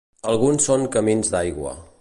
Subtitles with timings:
[0.31, 1.77] Alguns són camins d'aigua.